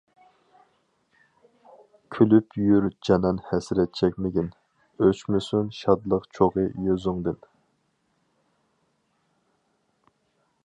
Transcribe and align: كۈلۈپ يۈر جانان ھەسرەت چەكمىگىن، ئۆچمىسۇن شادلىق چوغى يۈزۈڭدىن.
كۈلۈپ 2.15 2.55
يۈر 2.69 2.87
جانان 3.09 3.41
ھەسرەت 3.49 3.93
چەكمىگىن، 3.99 4.49
ئۆچمىسۇن 5.07 5.69
شادلىق 5.81 6.25
چوغى 6.39 6.65
يۈزۈڭدىن. 6.87 7.39